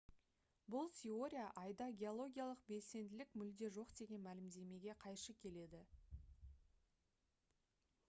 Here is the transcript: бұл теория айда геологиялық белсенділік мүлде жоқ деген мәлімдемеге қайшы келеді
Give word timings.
бұл 0.75 0.87
теория 0.99 1.43
айда 1.63 1.87
геологиялық 2.03 2.65
белсенділік 2.71 3.37
мүлде 3.43 3.71
жоқ 3.77 3.95
деген 4.03 4.27
мәлімдемеге 4.31 4.99
қайшы 5.07 5.39
келеді 5.47 5.87